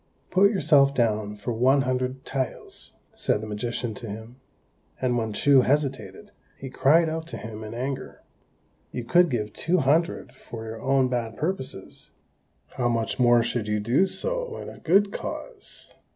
[0.31, 4.37] "Put yourself down for one hundred taels," said the magician to him;
[4.99, 8.23] and when Chou hesitated, he cried out to him in anger,
[8.91, 12.09] "You could give two hundred for your own bad purposes:
[12.77, 15.93] how much more should you do so in a good cause?"